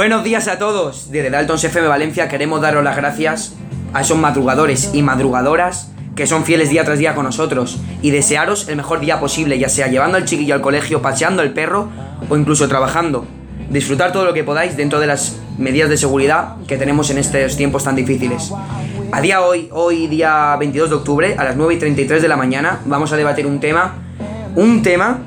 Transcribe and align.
Buenos 0.00 0.24
días 0.24 0.48
a 0.48 0.58
todos. 0.58 1.10
Desde 1.10 1.28
Dalton 1.28 1.58
FM 1.58 1.86
Valencia 1.86 2.26
queremos 2.26 2.62
daros 2.62 2.82
las 2.82 2.96
gracias 2.96 3.52
a 3.92 4.00
esos 4.00 4.16
madrugadores 4.16 4.92
y 4.94 5.02
madrugadoras 5.02 5.90
que 6.16 6.26
son 6.26 6.46
fieles 6.46 6.70
día 6.70 6.86
tras 6.86 6.98
día 6.98 7.14
con 7.14 7.26
nosotros 7.26 7.76
y 8.00 8.10
desearos 8.10 8.70
el 8.70 8.76
mejor 8.76 9.00
día 9.00 9.20
posible, 9.20 9.58
ya 9.58 9.68
sea 9.68 9.88
llevando 9.88 10.16
al 10.16 10.24
chiquillo 10.24 10.54
al 10.54 10.62
colegio, 10.62 11.02
paseando 11.02 11.42
el 11.42 11.52
perro 11.52 11.90
o 12.30 12.34
incluso 12.38 12.66
trabajando. 12.66 13.26
Disfrutar 13.68 14.10
todo 14.10 14.24
lo 14.24 14.32
que 14.32 14.42
podáis 14.42 14.74
dentro 14.74 15.00
de 15.00 15.06
las 15.06 15.36
medidas 15.58 15.90
de 15.90 15.98
seguridad 15.98 16.56
que 16.66 16.78
tenemos 16.78 17.10
en 17.10 17.18
estos 17.18 17.58
tiempos 17.58 17.84
tan 17.84 17.94
difíciles. 17.94 18.54
A 19.12 19.20
día 19.20 19.42
hoy, 19.42 19.68
hoy 19.70 20.06
día 20.06 20.56
22 20.58 20.88
de 20.88 20.96
octubre, 20.96 21.34
a 21.36 21.44
las 21.44 21.56
9 21.56 21.74
y 21.74 21.78
33 21.78 22.22
de 22.22 22.28
la 22.28 22.38
mañana, 22.38 22.80
vamos 22.86 23.12
a 23.12 23.18
debatir 23.18 23.46
un 23.46 23.60
tema, 23.60 23.96
un 24.56 24.82
tema 24.82 25.18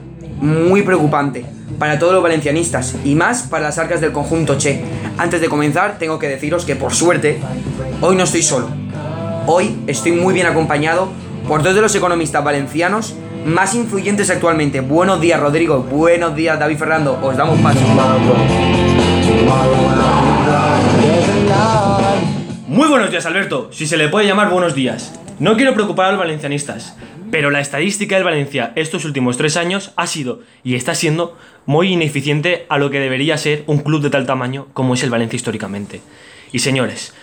muy 0.42 0.82
preocupante 0.82 1.46
para 1.80 2.00
todos 2.00 2.14
los 2.14 2.24
valencianistas 2.24 2.96
y 3.04 3.16
más 3.16 3.44
para 3.44 3.64
las 3.64 3.78
arcas 3.78 4.02
del 4.02 4.12
conjunto 4.12 4.58
Che. 4.58 4.84
Antes 5.18 5.42
de 5.42 5.50
comenzar, 5.50 5.98
tengo 6.00 6.20
que 6.20 6.28
deciros 6.28 6.66
que 6.66 6.76
por 6.76 6.94
suerte, 6.94 7.40
hoy 8.02 8.16
no 8.16 8.24
estoy 8.24 8.44
solo. 8.44 8.70
Hoy 9.46 9.78
estoy 9.88 10.14
muy 10.14 10.34
bien 10.34 10.48
acompañado 10.48 11.10
por 11.48 11.64
dos 11.64 11.76
de 11.76 11.82
los 11.82 11.94
economistas 11.96 12.44
valencianos 12.44 13.16
más 13.46 13.76
influyentes 13.76 14.30
actualmente. 14.30 14.82
Buenos 14.82 15.20
días, 15.20 15.40
Rodrigo. 15.40 15.80
Buenos 15.80 16.36
días, 16.36 16.58
David 16.58 16.78
Fernando. 16.78 17.20
Os 17.22 17.36
damos 17.36 17.60
paso. 17.60 17.80
Muy 22.68 22.88
buenos 22.88 23.12
días, 23.12 23.26
Alberto. 23.26 23.70
Si 23.72 23.86
se 23.86 23.98
le 23.98 24.08
puede 24.08 24.26
llamar 24.26 24.50
buenos 24.50 24.74
días. 24.74 25.20
No 25.40 25.56
quiero 25.56 25.74
preocupar 25.74 26.08
a 26.08 26.12
los 26.12 26.20
valencianistas, 26.20 26.96
pero 27.34 27.50
la 27.50 27.62
estadística 27.62 28.14
del 28.14 28.24
Valencia 28.24 28.74
estos 28.76 29.06
últimos 29.06 29.38
tres 29.38 29.58
años 29.58 29.92
ha 29.96 30.06
sido 30.06 30.42
y 30.64 30.76
está 30.76 30.94
siendo 30.94 31.36
muy 31.66 31.92
ineficiente 31.92 32.68
a 32.70 32.78
lo 32.78 32.92
que 32.92 33.00
debería 33.00 33.40
ser 33.40 33.64
un 33.66 33.80
club 33.80 34.04
de 34.04 34.12
tal 34.12 34.28
tamaño 34.28 34.68
como 34.74 34.94
es 34.94 35.02
el 35.02 35.10
Valencia 35.10 35.38
históricamente. 35.38 36.02
Y 36.52 36.60
señores, 36.60 37.16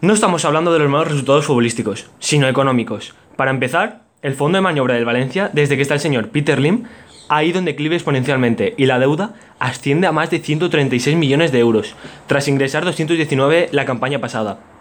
no 0.00 0.14
estamos 0.14 0.46
hablando 0.46 0.72
de 0.72 0.78
los 0.78 0.88
malos 0.88 1.08
resultados 1.08 1.44
futbolísticos, 1.44 2.06
sino 2.18 2.48
económicos. 2.48 3.14
Para 3.36 3.50
empezar, 3.50 4.04
el 4.22 4.36
fondo 4.36 4.56
de 4.56 4.62
maniobra 4.62 4.94
del 4.94 5.04
Valencia, 5.04 5.50
desde 5.52 5.76
que 5.76 5.82
está 5.82 5.92
el 5.92 6.00
señor 6.00 6.30
Peter 6.30 6.58
Lim, 6.58 6.84
ha 7.28 7.44
ido 7.44 7.58
en 7.58 7.66
declive 7.66 7.96
exponencialmente 7.96 8.72
y 8.78 8.86
la 8.86 8.98
deuda 8.98 9.34
asciende 9.58 10.06
a 10.06 10.12
más 10.12 10.30
de 10.30 10.38
136 10.38 11.14
millones 11.14 11.52
de 11.52 11.58
euros, 11.58 11.94
tras 12.26 12.48
ingresar 12.48 12.86
219 12.86 13.68
la 13.70 13.84
campaña 13.84 14.18
pasada. 14.18 14.71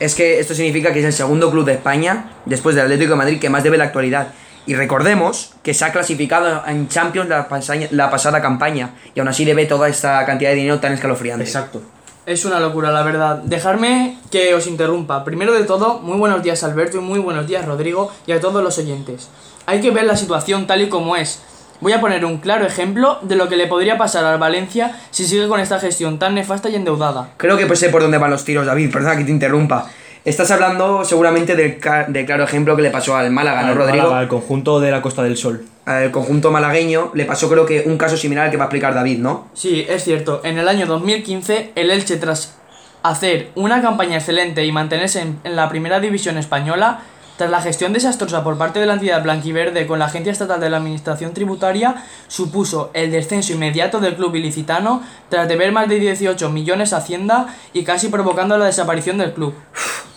Es 0.00 0.14
que 0.14 0.40
esto 0.40 0.54
significa 0.54 0.92
que 0.92 0.98
es 1.00 1.04
el 1.04 1.12
segundo 1.12 1.50
club 1.50 1.64
de 1.66 1.74
España, 1.74 2.30
después 2.46 2.74
del 2.74 2.84
Atlético 2.86 3.10
de 3.10 3.16
Madrid, 3.16 3.38
que 3.38 3.50
más 3.50 3.62
debe 3.62 3.76
en 3.76 3.80
la 3.80 3.84
actualidad. 3.86 4.28
Y 4.66 4.74
recordemos 4.74 5.52
que 5.62 5.74
se 5.74 5.84
ha 5.84 5.92
clasificado 5.92 6.62
en 6.66 6.88
Champions 6.88 7.28
la, 7.28 7.48
pasa- 7.48 7.74
la 7.90 8.10
pasada 8.10 8.40
campaña 8.42 8.90
y 9.14 9.20
aún 9.20 9.28
así 9.28 9.44
le 9.44 9.54
ve 9.54 9.66
toda 9.66 9.88
esta 9.88 10.24
cantidad 10.26 10.50
de 10.50 10.56
dinero 10.56 10.80
tan 10.80 10.92
escalofriante. 10.92 11.44
Exacto. 11.44 11.80
Es 12.26 12.44
una 12.44 12.60
locura, 12.60 12.90
la 12.92 13.02
verdad. 13.02 13.38
Dejarme 13.42 14.18
que 14.30 14.54
os 14.54 14.66
interrumpa. 14.66 15.24
Primero 15.24 15.52
de 15.54 15.64
todo, 15.64 15.98
muy 16.00 16.18
buenos 16.18 16.42
días 16.42 16.62
Alberto 16.62 16.98
y 16.98 17.00
muy 17.00 17.18
buenos 17.18 17.46
días 17.46 17.64
Rodrigo 17.64 18.12
y 18.26 18.32
a 18.32 18.40
todos 18.40 18.62
los 18.62 18.76
oyentes. 18.78 19.28
Hay 19.66 19.80
que 19.80 19.90
ver 19.90 20.04
la 20.04 20.16
situación 20.16 20.66
tal 20.66 20.82
y 20.82 20.88
como 20.88 21.16
es. 21.16 21.40
Voy 21.80 21.92
a 21.92 22.00
poner 22.00 22.24
un 22.24 22.38
claro 22.38 22.66
ejemplo 22.66 23.18
de 23.22 23.36
lo 23.36 23.48
que 23.48 23.56
le 23.56 23.66
podría 23.66 23.96
pasar 23.96 24.24
al 24.24 24.38
Valencia 24.38 24.92
si 25.10 25.24
sigue 25.24 25.48
con 25.48 25.60
esta 25.60 25.78
gestión 25.80 26.18
tan 26.18 26.34
nefasta 26.34 26.68
y 26.68 26.74
endeudada. 26.76 27.30
Creo 27.36 27.56
que 27.56 27.66
pues 27.66 27.78
sé 27.78 27.88
por 27.88 28.02
dónde 28.02 28.18
van 28.18 28.30
los 28.30 28.44
tiros, 28.44 28.66
David, 28.66 28.92
perdona 28.92 29.16
que 29.16 29.24
te 29.24 29.30
interrumpa. 29.30 29.86
Estás 30.22 30.50
hablando 30.50 31.02
seguramente 31.06 31.56
del, 31.56 31.78
ca- 31.78 32.04
del 32.06 32.26
claro 32.26 32.44
ejemplo 32.44 32.76
que 32.76 32.82
le 32.82 32.90
pasó 32.90 33.16
al 33.16 33.30
Málaga, 33.30 33.62
¿no, 33.62 33.68
Al 33.68 33.74
Rodrigo? 33.76 33.96
Málaga, 34.04 34.18
al 34.20 34.28
conjunto 34.28 34.78
de 34.78 34.90
la 34.90 35.00
Costa 35.00 35.22
del 35.22 35.38
Sol. 35.38 35.64
Al 35.86 36.10
conjunto 36.10 36.50
malagueño 36.50 37.10
le 37.14 37.24
pasó 37.24 37.48
creo 37.48 37.64
que 37.64 37.84
un 37.86 37.96
caso 37.96 38.18
similar 38.18 38.44
al 38.44 38.50
que 38.50 38.58
va 38.58 38.64
a 38.64 38.66
explicar 38.66 38.92
David, 38.92 39.18
¿no? 39.18 39.48
Sí, 39.54 39.86
es 39.88 40.04
cierto. 40.04 40.42
En 40.44 40.58
el 40.58 40.68
año 40.68 40.84
2015, 40.86 41.72
el 41.74 41.90
Elche, 41.90 42.16
tras 42.18 42.54
hacer 43.02 43.48
una 43.54 43.80
campaña 43.80 44.16
excelente 44.18 44.62
y 44.66 44.72
mantenerse 44.72 45.22
en, 45.22 45.38
en 45.44 45.56
la 45.56 45.70
primera 45.70 46.00
división 46.00 46.36
española, 46.36 47.00
tras 47.40 47.50
la 47.50 47.62
gestión 47.62 47.94
desastrosa 47.94 48.44
por 48.44 48.58
parte 48.58 48.80
de 48.80 48.84
la 48.84 48.92
entidad 48.92 49.22
blanquiverde 49.22 49.86
con 49.86 49.98
la 49.98 50.04
Agencia 50.04 50.30
Estatal 50.30 50.60
de 50.60 50.68
la 50.68 50.76
Administración 50.76 51.32
Tributaria, 51.32 52.04
supuso 52.28 52.90
el 52.92 53.10
descenso 53.10 53.54
inmediato 53.54 53.98
del 53.98 54.14
club 54.14 54.34
ilicitano 54.34 55.02
tras 55.30 55.48
deber 55.48 55.72
más 55.72 55.88
de 55.88 55.98
18 55.98 56.50
millones 56.50 56.92
a 56.92 56.98
Hacienda 56.98 57.46
y 57.72 57.84
casi 57.84 58.08
provocando 58.08 58.58
la 58.58 58.66
desaparición 58.66 59.16
del 59.16 59.32
club. 59.32 59.54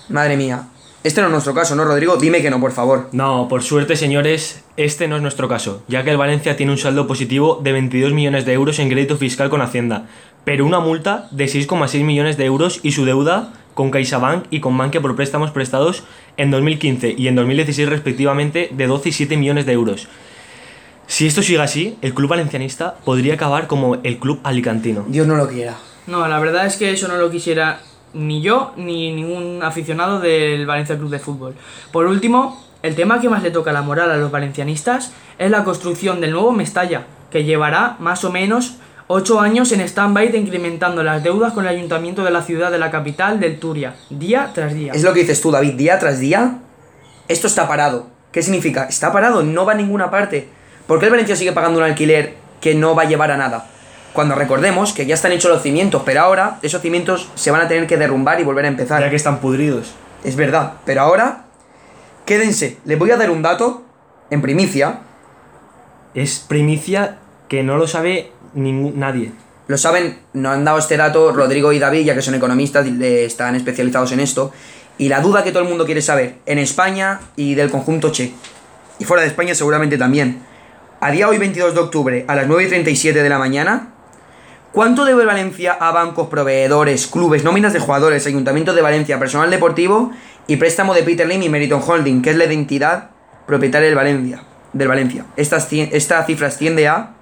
Madre 0.09 0.35
mía. 0.35 0.67
Este 1.05 1.21
no 1.21 1.27
es 1.27 1.31
nuestro 1.31 1.53
caso, 1.53 1.77
¿no, 1.77 1.85
Rodrigo? 1.85 2.17
Dime 2.17 2.41
que 2.41 2.49
no, 2.49 2.59
por 2.59 2.73
favor. 2.73 3.07
No, 3.13 3.47
por 3.47 3.63
suerte, 3.63 3.95
señores, 3.95 4.61
este 4.75 5.07
no 5.07 5.15
es 5.15 5.21
nuestro 5.21 5.47
caso, 5.47 5.81
ya 5.87 6.03
que 6.03 6.11
el 6.11 6.17
Valencia 6.17 6.57
tiene 6.57 6.73
un 6.73 6.77
saldo 6.77 7.07
positivo 7.07 7.61
de 7.63 7.71
22 7.71 8.11
millones 8.11 8.45
de 8.45 8.51
euros 8.51 8.79
en 8.79 8.89
crédito 8.89 9.15
fiscal 9.15 9.49
con 9.49 9.61
Hacienda, 9.61 10.07
pero 10.43 10.65
una 10.65 10.81
multa 10.81 11.29
de 11.31 11.45
6,6 11.45 12.03
millones 12.03 12.35
de 12.35 12.43
euros 12.43 12.81
y 12.83 12.91
su 12.91 13.05
deuda 13.05 13.53
con 13.73 13.91
CaixaBank 13.91 14.45
y 14.49 14.59
con 14.59 14.77
Bankia 14.77 15.01
por 15.01 15.15
préstamos 15.15 15.51
prestados 15.51 16.03
en 16.37 16.51
2015 16.51 17.15
y 17.17 17.27
en 17.27 17.35
2016 17.35 17.89
respectivamente 17.89 18.69
de 18.71 18.87
12 18.87 19.09
y 19.09 19.11
7 19.11 19.37
millones 19.37 19.65
de 19.65 19.73
euros. 19.73 20.07
Si 21.07 21.27
esto 21.27 21.41
sigue 21.41 21.61
así, 21.61 21.97
el 22.01 22.13
club 22.13 22.29
valencianista 22.29 22.95
podría 23.03 23.35
acabar 23.35 23.67
como 23.67 23.95
el 24.03 24.17
club 24.17 24.39
alicantino. 24.43 25.05
Dios 25.07 25.27
no 25.27 25.35
lo 25.35 25.47
quiera. 25.47 25.75
No, 26.07 26.27
la 26.27 26.39
verdad 26.39 26.65
es 26.65 26.77
que 26.77 26.91
eso 26.91 27.07
no 27.07 27.17
lo 27.17 27.29
quisiera 27.29 27.81
ni 28.13 28.41
yo 28.41 28.73
ni 28.77 29.13
ningún 29.13 29.61
aficionado 29.63 30.19
del 30.19 30.65
Valencia 30.65 30.97
Club 30.97 31.09
de 31.09 31.19
Fútbol. 31.19 31.55
Por 31.91 32.05
último, 32.05 32.63
el 32.81 32.95
tema 32.95 33.19
que 33.19 33.29
más 33.29 33.43
le 33.43 33.51
toca 33.51 33.71
la 33.71 33.81
moral 33.81 34.11
a 34.11 34.17
los 34.17 34.31
valencianistas 34.31 35.13
es 35.37 35.49
la 35.49 35.63
construcción 35.63 36.21
del 36.21 36.31
nuevo 36.31 36.51
Mestalla, 36.51 37.05
que 37.31 37.43
llevará 37.43 37.95
más 37.99 38.23
o 38.23 38.31
menos 38.31 38.77
8 39.07 39.39
años 39.39 39.71
en 39.71 39.81
stand-by 39.81 40.35
incrementando 40.35 41.03
las 41.03 41.23
deudas 41.23 41.53
con 41.53 41.65
el 41.65 41.75
ayuntamiento 41.75 42.23
de 42.23 42.31
la 42.31 42.41
ciudad 42.41 42.71
de 42.71 42.79
la 42.79 42.89
capital 42.89 43.39
del 43.39 43.59
Turia, 43.59 43.95
día 44.09 44.51
tras 44.53 44.73
día. 44.73 44.93
Es 44.93 45.03
lo 45.03 45.13
que 45.13 45.21
dices 45.21 45.41
tú, 45.41 45.51
David, 45.51 45.73
día 45.73 45.99
tras 45.99 46.19
día. 46.19 46.59
Esto 47.27 47.47
está 47.47 47.67
parado. 47.67 48.07
¿Qué 48.31 48.41
significa? 48.41 48.85
Está 48.85 49.11
parado, 49.11 49.43
no 49.43 49.65
va 49.65 49.73
a 49.73 49.75
ninguna 49.75 50.09
parte. 50.09 50.47
¿Por 50.87 50.99
qué 50.99 51.05
el 51.05 51.11
Valencia 51.11 51.35
sigue 51.35 51.51
pagando 51.51 51.79
un 51.79 51.85
alquiler 51.85 52.35
que 52.61 52.75
no 52.75 52.95
va 52.95 53.03
a 53.03 53.05
llevar 53.05 53.31
a 53.31 53.37
nada? 53.37 53.67
Cuando 54.13 54.35
recordemos 54.35 54.93
que 54.93 55.05
ya 55.05 55.15
están 55.15 55.31
hechos 55.31 55.51
los 55.51 55.61
cimientos, 55.61 56.03
pero 56.05 56.21
ahora 56.21 56.59
esos 56.61 56.81
cimientos 56.81 57.29
se 57.35 57.51
van 57.51 57.61
a 57.61 57.67
tener 57.67 57.87
que 57.87 57.97
derrumbar 57.97 58.39
y 58.39 58.43
volver 58.43 58.65
a 58.65 58.69
empezar. 58.69 59.01
Ya 59.01 59.09
que 59.09 59.15
están 59.15 59.39
pudridos. 59.39 59.93
Es 60.23 60.35
verdad, 60.35 60.73
pero 60.85 61.01
ahora, 61.01 61.45
quédense. 62.25 62.77
Les 62.85 62.97
voy 62.97 63.11
a 63.11 63.17
dar 63.17 63.29
un 63.29 63.41
dato 63.41 63.83
en 64.29 64.41
primicia. 64.41 64.99
Es 66.13 66.39
primicia 66.39 67.17
que 67.49 67.63
no 67.63 67.77
lo 67.77 67.87
sabe 67.87 68.31
ningún, 68.53 68.99
nadie. 68.99 69.31
Lo 69.67 69.77
saben, 69.77 70.19
nos 70.33 70.53
han 70.53 70.65
dado 70.65 70.77
este 70.77 70.97
dato 70.97 71.31
Rodrigo 71.31 71.71
y 71.71 71.79
David, 71.79 72.05
ya 72.05 72.15
que 72.15 72.21
son 72.21 72.35
economistas 72.35 72.85
están 72.85 73.55
especializados 73.55 74.11
en 74.11 74.19
esto. 74.19 74.51
Y 74.97 75.07
la 75.07 75.21
duda 75.21 75.43
que 75.43 75.51
todo 75.51 75.63
el 75.63 75.69
mundo 75.69 75.85
quiere 75.85 76.01
saber, 76.01 76.35
en 76.45 76.59
España 76.59 77.21
y 77.35 77.55
del 77.55 77.71
conjunto 77.71 78.11
Che. 78.11 78.33
Y 78.99 79.05
fuera 79.05 79.23
de 79.23 79.29
España 79.29 79.55
seguramente 79.55 79.97
también. 79.97 80.41
A 80.99 81.11
día 81.11 81.27
hoy 81.27 81.37
22 81.37 81.73
de 81.73 81.79
octubre, 81.79 82.25
a 82.27 82.35
las 82.35 82.47
9 82.47 82.65
y 82.65 82.67
37 82.67 83.23
de 83.23 83.29
la 83.29 83.39
mañana, 83.39 83.93
¿cuánto 84.71 85.05
debe 85.05 85.25
Valencia 85.25 85.73
a 85.73 85.91
bancos, 85.91 86.27
proveedores, 86.27 87.07
clubes, 87.07 87.43
nóminas 87.43 87.73
de 87.73 87.79
jugadores, 87.79 88.27
Ayuntamiento 88.27 88.73
de 88.73 88.81
Valencia, 88.81 89.17
personal 89.17 89.49
deportivo 89.49 90.11
y 90.47 90.57
préstamo 90.57 90.93
de 90.93 91.03
Peter 91.03 91.27
Lim 91.27 91.41
y 91.41 91.49
Meriton 91.49 91.81
Holding, 91.85 92.21
que 92.21 92.29
es 92.29 92.37
la 92.37 92.45
identidad 92.45 93.09
propietaria 93.47 93.87
del 93.87 93.95
Valencia? 93.95 94.43
Del 94.73 94.87
Valencia. 94.87 95.25
Esta, 95.35 95.57
esta 95.57 96.23
cifra 96.25 96.47
asciende 96.47 96.87
a 96.87 97.12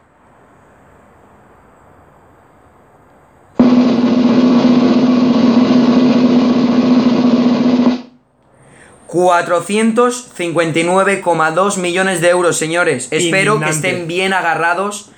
459,2 9.11 11.77
millones 11.77 12.21
de 12.21 12.29
euros, 12.29 12.57
señores. 12.57 13.09
Espero 13.11 13.59
que 13.59 13.69
estén 13.69 14.07
bien 14.07 14.31
agarrados 14.31 15.09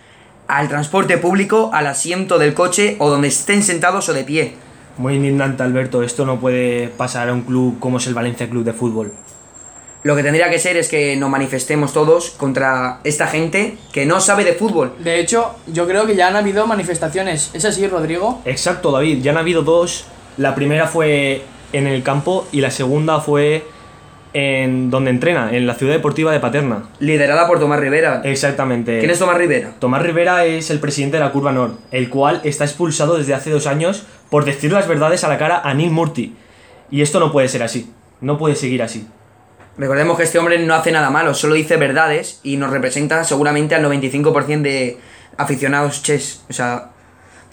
al 0.48 0.68
transporte 0.68 1.19
público, 1.19 1.69
al 1.74 1.86
asiento 1.86 2.40
del 2.40 2.56
coche 2.56 2.95
o 2.98 3.12
donde 3.12 3.28
estén 3.28 3.62
sentados 3.62 4.10
o 4.10 4.13
de 4.13 4.24
pie. 4.24 4.56
Muy 4.98 5.13
indignante, 5.16 5.62
Alberto. 5.62 6.01
Esto 6.01 6.25
no 6.25 6.40
puede 6.40 6.88
pasar 6.88 7.30
a 7.30 7.34
un 7.34 7.44
club 7.44 7.78
como 7.80 7.98
es 7.98 8.07
el 8.07 8.16
Valencia 8.16 8.50
Club 8.50 8.63
de 8.63 8.74
Fútbol. 8.74 9.13
Lo 10.01 10.16
que 10.16 10.24
tendría 10.24 10.50
que 10.50 10.57
ser 10.57 10.75
es 10.75 10.90
que 10.90 11.16
nos 11.16 11.30
manifestemos 11.30 11.94
todos 11.94 12.31
contra 12.31 13.00
esta 13.04 13.28
gente 13.28 13.78
que 13.92 14.07
no 14.07 14.19
sabe 14.19 14.44
de 14.44 14.54
fútbol. 14.54 14.95
De 15.00 15.19
hecho, 15.19 15.54
yo 15.68 15.88
creo 15.88 16.07
que 16.07 16.16
ya 16.16 16.28
han 16.28 16.36
habido 16.36 16.66
manifestaciones. 16.68 17.51
¿Es 17.54 17.63
así, 17.63 17.88
Rodrigo? 17.88 18.42
Exacto, 18.44 18.92
David. 18.92 19.22
Ya 19.22 19.31
han 19.31 19.38
habido 19.38 19.62
dos. 19.62 20.06
La 20.38 20.56
primera 20.56 20.88
fue 20.88 21.44
en 21.72 21.88
el 21.88 22.04
campo 22.04 22.45
y 22.51 22.60
la 22.60 22.69
segunda 22.69 23.22
fue 23.22 23.66
en 24.33 24.89
donde 24.89 25.12
entrena, 25.12 25.56
en 25.56 25.68
la 25.68 25.75
ciudad 25.75 25.94
deportiva 25.94 26.31
de 26.31 26.39
Paterna. 26.39 26.83
Liderada 27.00 27.47
por 27.47 27.59
Tomás 27.59 27.80
Rivera. 27.80 28.21
Exactamente. 28.24 29.00
¿Quién 29.00 29.12
es 29.12 29.19
Tomás 29.19 29.38
Rivera? 29.38 29.74
Tomás 29.80 30.01
Rivera 30.01 30.45
es 30.45 30.69
el 30.69 30.80
presidente 30.80 31.18
de 31.18 31.24
la 31.24 31.31
Curva 31.31 31.51
Nord, 31.51 31.74
el 31.91 32.09
cual 32.09 32.41
está 32.44 32.65
expulsado 32.65 33.18
desde 33.18 33.33
hace 33.33 33.51
dos 33.51 33.68
años 33.68 34.06
por 34.30 34.45
decir 34.45 34.71
las 34.71 34.88
verdades 34.88 35.24
a 35.24 35.27
la 35.27 35.38
cara 35.38 35.62
a 35.63 35.74
Neil 35.74 35.91
Murty. 35.91 36.35
Y 36.89 37.01
esto 37.01 37.19
no 37.19 37.31
puede 37.31 37.47
ser 37.47 37.63
así. 37.63 37.91
No 38.21 38.38
puede 38.38 38.56
seguir 38.56 38.81
así. 38.81 39.07
Recordemos 39.77 40.18
que 40.18 40.24
este 40.24 40.38
hombre 40.38 40.59
no 40.59 40.75
hace 40.75 40.91
nada 40.91 41.09
malo, 41.09 41.33
solo 41.33 41.56
dice 41.56 41.77
verdades 41.77 42.39
y 42.44 42.57
nos 42.57 42.69
representa 42.69 43.24
seguramente 43.24 43.74
al 43.74 43.83
95% 43.83 44.62
de 44.62 44.97
aficionados 45.38 46.03
chess. 46.03 46.44
O 46.50 46.53
sea, 46.53 46.91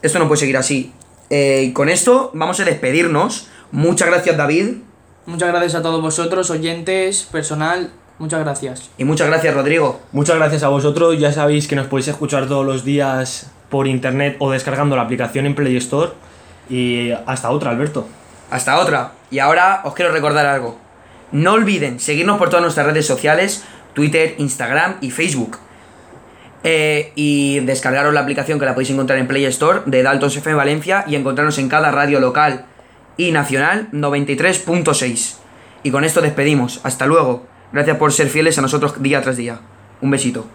esto 0.02 0.18
no 0.18 0.28
puede 0.28 0.40
seguir 0.40 0.56
así. 0.58 0.92
Eh, 1.30 1.64
y 1.66 1.72
con 1.72 1.88
esto 1.88 2.30
vamos 2.34 2.60
a 2.60 2.64
despedirnos. 2.64 3.48
Muchas 3.72 4.08
gracias, 4.08 4.36
David. 4.36 4.74
Muchas 5.26 5.49
gracias 5.50 5.75
a 5.75 5.82
todos 5.82 6.00
vosotros, 6.00 6.50
oyentes, 6.50 7.28
personal, 7.31 7.90
muchas 8.19 8.40
gracias. 8.40 8.90
Y 8.99 9.05
muchas 9.05 9.28
gracias, 9.28 9.55
Rodrigo. 9.55 10.00
Muchas 10.12 10.37
gracias 10.37 10.62
a 10.62 10.69
vosotros. 10.69 11.19
Ya 11.19 11.32
sabéis 11.32 11.69
que 11.69 11.76
nos 11.76 11.87
podéis 11.87 12.08
escuchar 12.08 12.49
todos 12.49 12.64
los 12.64 12.84
días 12.84 13.50
por 13.69 13.87
internet 13.87 14.37
o 14.38 14.50
descargando 14.50 14.96
la 14.96 15.02
aplicación 15.02 15.46
en 15.46 15.55
Play 15.55 15.76
Store. 15.76 16.12
Y 16.69 17.11
hasta 17.26 17.50
otra, 17.50 17.70
Alberto. 17.70 18.06
Hasta 18.50 18.78
otra. 18.78 19.12
Y 19.31 19.38
ahora 19.38 19.82
os 19.84 19.94
quiero 19.94 20.12
recordar 20.12 20.46
algo. 20.46 20.78
No 21.32 21.52
olviden 21.52 22.00
seguirnos 22.00 22.38
por 22.38 22.49
todas 22.49 22.62
nuestras 22.62 22.87
redes 22.87 23.06
sociales, 23.06 23.64
Twitter, 23.94 24.34
Instagram 24.38 24.96
y 25.00 25.11
Facebook. 25.11 25.58
Eh, 26.62 27.12
y 27.14 27.61
descargaros 27.61 28.12
la 28.12 28.20
aplicación 28.20 28.58
que 28.58 28.66
la 28.66 28.75
podéis 28.75 28.90
encontrar 28.90 29.19
en 29.19 29.28
Play 29.28 29.44
Store 29.46 29.81
de 29.87 30.02
Dalton 30.02 30.28
FM 30.28 30.56
Valencia 30.56 31.05
y 31.06 31.14
encontrarnos 31.14 31.58
en 31.58 31.69
cada 31.69 31.90
radio 31.90 32.20
local 32.20 32.66
y 33.16 33.32
nacional 33.32 33.88
93.6. 33.92 35.36
Y 35.82 35.90
con 35.90 36.04
esto 36.04 36.20
despedimos. 36.20 36.80
Hasta 36.82 37.06
luego. 37.06 37.46
Gracias 37.72 37.96
por 37.96 38.12
ser 38.12 38.28
fieles 38.28 38.58
a 38.58 38.62
nosotros 38.62 39.00
día 39.02 39.22
tras 39.22 39.36
día. 39.36 39.60
Un 40.00 40.10
besito. 40.10 40.46